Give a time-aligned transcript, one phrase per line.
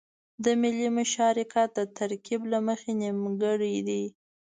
[0.43, 4.03] د ملي مشارکت د ترکيب له مخې نيمګړی دی.